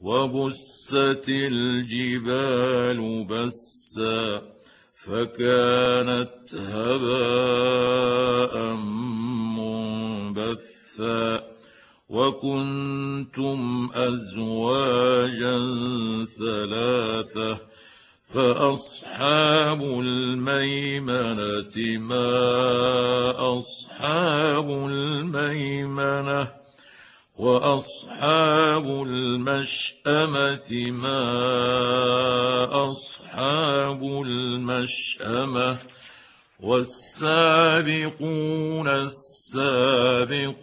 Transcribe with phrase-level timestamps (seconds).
[0.00, 4.42] وبست الجبال بسا
[5.04, 8.54] فكانت هباء
[10.38, 11.42] منبثا
[12.08, 15.58] وكنتم أزواجا
[16.38, 17.58] ثلاثة
[18.34, 26.57] فأصحاب الميمنة ما أصحاب الميمنة
[27.38, 31.28] وأصحاب المشأمة ما
[32.90, 35.78] أصحاب المشأمة
[36.60, 38.08] والسابقون
[38.88, 40.58] السابقون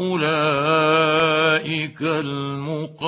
[0.00, 3.04] أولئك المقربون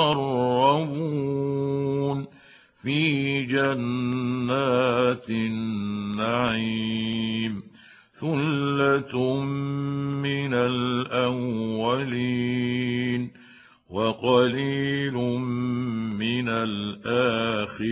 [2.82, 6.96] في جنات النعيم
[8.20, 9.42] ثله
[10.24, 12.16] من الاولين
[13.90, 17.90] وقليل من الاخرين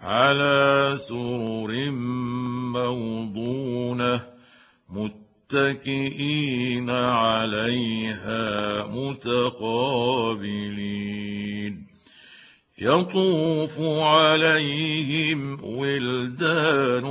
[0.00, 1.90] على سرر
[2.74, 4.20] موضونه
[4.90, 9.50] متكئين عليها متقابلين
[12.80, 17.04] يطوف عليهم ولدان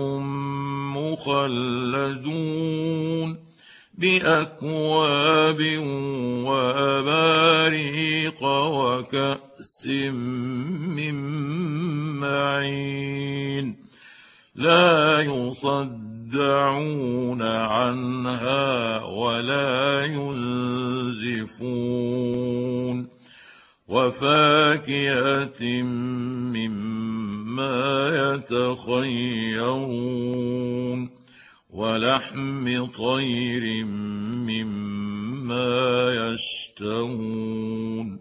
[0.97, 2.69] مخلدون
[3.93, 5.61] بأكواب
[6.45, 11.15] وأباريق وكأس من
[12.19, 13.75] معين
[14.55, 16.61] لا يصدعون
[17.41, 21.98] عنها ولا ينزفون
[23.89, 25.61] وفاكهة
[26.53, 27.77] مما
[28.35, 29.89] يتخيرون
[31.69, 33.85] ولحم طير
[34.45, 35.69] مما
[36.33, 38.19] يشتهون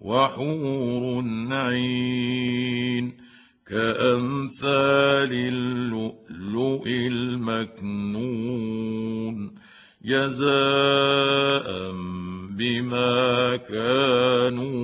[0.00, 3.12] وحور عين
[3.66, 8.34] كأمثال اللؤلؤ المكنون
[10.04, 11.66] جزاء
[12.50, 14.83] بما كانوا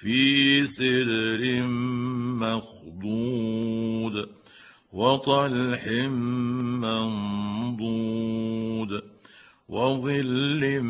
[0.00, 1.62] في سدر
[2.42, 4.28] مخضود
[4.92, 5.88] وطلح
[6.82, 9.02] منضود
[9.68, 10.80] وظل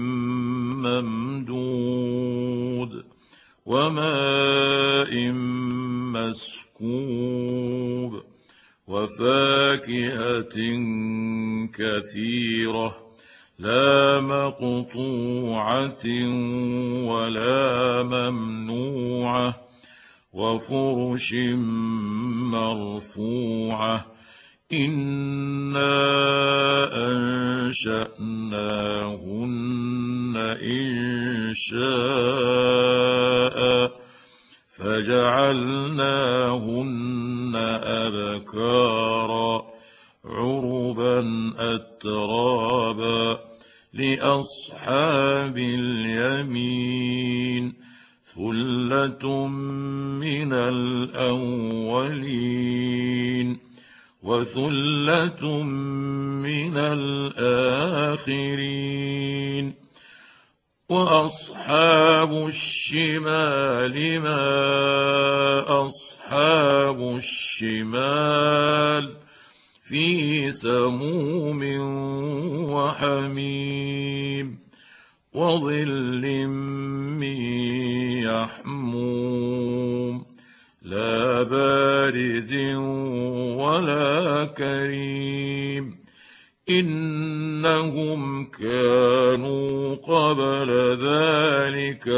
[0.84, 3.04] ممدود
[3.66, 5.32] وماء
[6.82, 8.22] مسكوب
[8.88, 10.56] وفاكهة
[11.72, 13.07] كثيرة
[13.58, 16.06] لا مقطوعة
[17.10, 19.54] ولا ممنوعة
[20.32, 21.34] وفرش
[22.54, 24.06] مرفوعة
[24.72, 25.98] إنا
[27.66, 28.48] أنشأناهن
[30.62, 31.98] انشاء
[34.78, 36.18] فجعلناهن
[37.82, 38.87] ابكارا
[43.92, 47.08] لأصحاب اليمين
[48.34, 52.38] ثلة من الأولين
[54.22, 58.48] وثلة من الآخرين
[60.88, 69.04] وأصحاب الشمال ما أصحاب الشمال
[69.88, 71.60] في سموم
[72.70, 74.58] وحميم
[75.32, 76.46] وظل
[77.16, 77.36] من
[78.28, 80.26] يحموم
[80.82, 82.52] لا بارد
[83.56, 85.98] ولا كريم
[86.70, 90.70] إنهم كانوا قبل
[91.02, 92.08] ذلك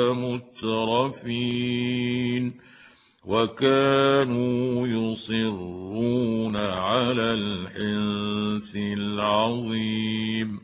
[0.70, 1.90] مترفين
[3.24, 10.60] وكانوا يصرون على الحنث العظيم.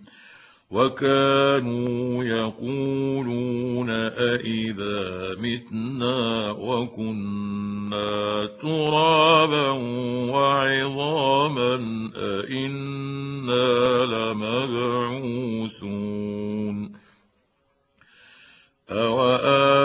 [0.71, 9.69] وكانوا يقولون أإذا متنا وكنا ترابا
[10.31, 11.75] وعظاما
[12.17, 15.37] أإنا لمبعوثون.
[18.91, 19.76] أوآباؤنا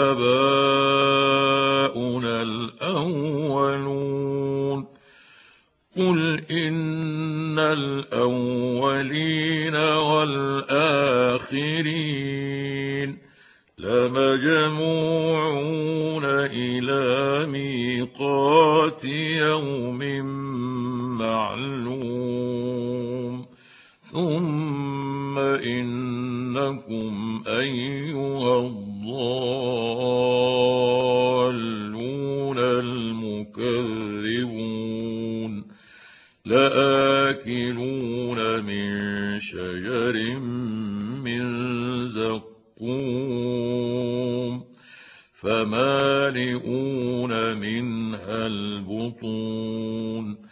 [24.12, 28.82] ثم إنكم أيها الضالون
[32.58, 33.62] المكذبون
[36.46, 39.00] لآكلون من
[39.40, 40.38] شجر
[41.24, 41.42] من
[42.08, 42.92] زقوم
[45.40, 50.51] فمالئون منها البطون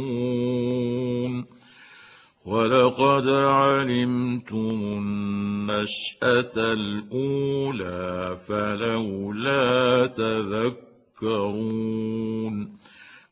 [2.45, 10.85] ولقد علمتم النشأة الأولى فلولا تذكرون.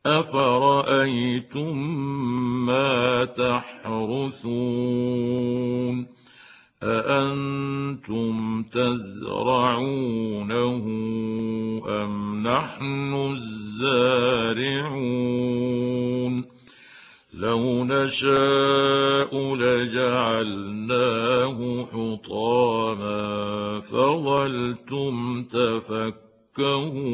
[0.06, 1.78] أفرأيتم
[2.66, 4.82] ما تحرثون
[6.82, 10.02] أأنتم تزرعونه
[11.88, 14.82] أم نحن الزارعون
[17.34, 21.08] لو نشاء لجعلناه
[21.92, 27.12] حطاما فظلتم تفكهون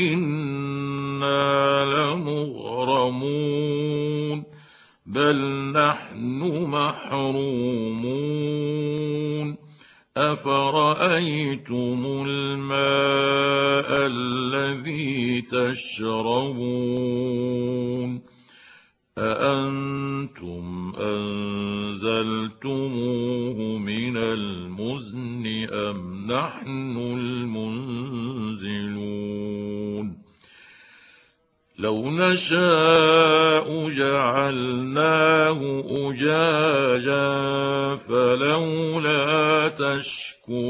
[0.00, 1.84] أنا
[2.14, 3.62] لمغرمون
[5.06, 5.38] بل
[5.72, 8.32] نحن محرومون
[10.16, 17.02] افرايتم الماء الذي تشربون
[19.18, 22.78] اانتم انزلتموه
[23.78, 29.21] من المزن ام نحن المنزلون
[31.82, 37.30] لو نشاء جعلناه أجاجا
[37.96, 40.62] فلولا تشكرون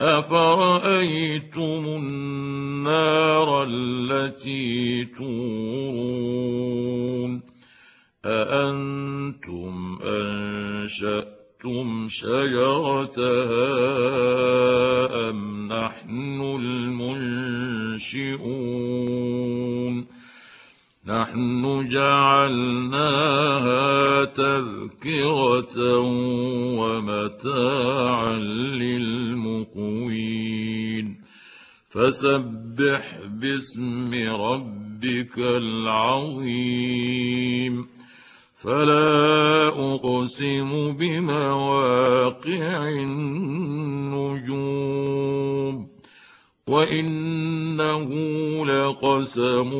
[0.00, 6.74] أفرأيتم النار التي تورون
[8.24, 13.64] أأنتم أنشأتم شجرتها
[15.30, 18.63] أم نحن المنشئون
[21.34, 23.04] نحن جعلناها
[24.24, 25.98] تذكرة
[26.78, 28.38] ومتاعا
[28.78, 29.94] للمقوين.
[31.90, 34.10] فسبح باسم
[34.40, 36.54] ربك العظيم.
[38.62, 44.34] فلا أقسم بمواقع النجوم.
[46.68, 48.08] وانه
[48.66, 49.70] لقسم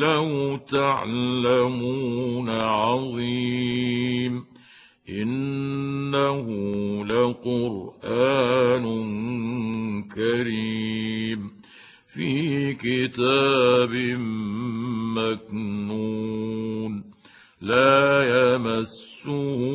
[0.00, 4.44] لو تعلمون عظيم
[5.08, 6.46] انه
[7.04, 8.86] لقران
[10.08, 11.50] كريم
[12.08, 13.90] في كتاب
[15.16, 17.04] مكنون
[17.60, 19.72] لا يمسه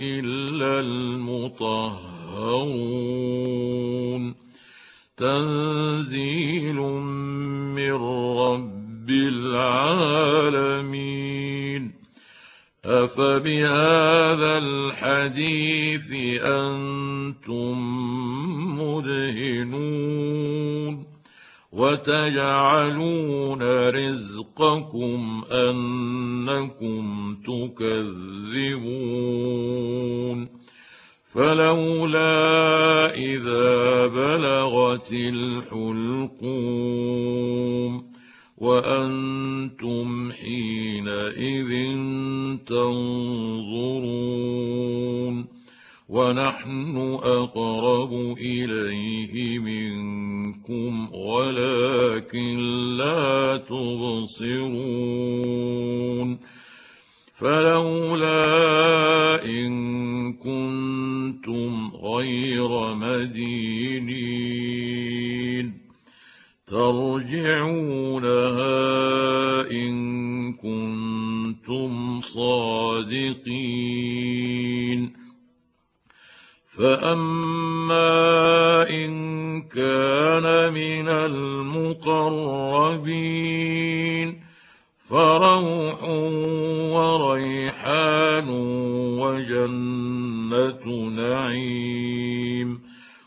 [0.00, 2.03] الا المطهرون
[5.16, 6.74] تنزيل
[7.74, 7.92] من
[8.38, 11.92] رب العالمين.
[12.84, 16.12] أفبهذا الحديث
[16.44, 17.78] أنتم
[18.80, 21.04] مدهنون.
[21.72, 29.63] وتجعلون رزقكم أنكم تكذبون.
[31.34, 36.54] فلولا إذا بلغت الحلقوم
[38.58, 41.70] وأنتم حينئذ
[42.66, 44.24] تنظرون
[46.08, 52.58] ونحن أقرب إليه منكم ولكن
[52.96, 54.94] لا تبصرون
[57.36, 58.44] فلولا
[59.44, 60.83] إن كنتم
[62.02, 64.44] غير مدينين.
[66.66, 68.10] ترجعونها
[69.70, 73.64] إن كنتم صادقين.
[76.78, 78.14] فأما
[78.90, 82.34] إن كان من المقربين
[85.10, 86.02] فروح
[86.94, 88.48] وريحان
[89.18, 90.03] وجنة
[91.16, 92.80] نعيم.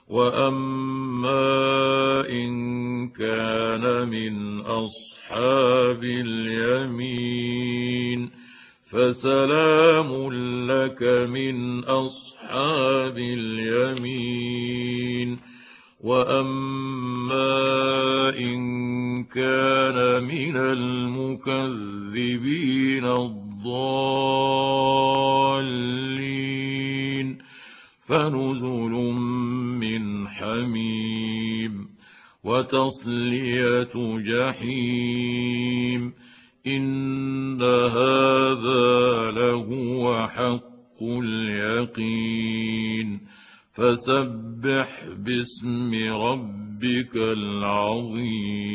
[0.07, 1.39] وأما
[2.29, 7.49] إن كان من أصحاب اليمين
[8.91, 10.31] فسلام
[10.71, 14.87] لك من أصحاب اليمين.
[16.01, 17.49] وأما
[18.39, 21.87] إن كان من المكذبين
[26.47, 27.37] الضالين
[28.07, 28.93] فنزل
[29.83, 31.89] من حميم
[32.43, 36.13] وتصلية جحيم
[36.67, 43.19] إن هذا لهو حق اليقين
[43.73, 48.67] فسبح باسم ربك العظيم